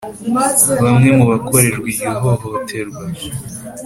Bamwe 0.83 1.09
mu 1.17 1.25
bakorerwa 1.31 1.87
iryo 1.91 2.09
hohoterwa 2.21 3.03